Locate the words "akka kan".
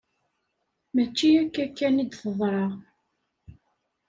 1.41-2.01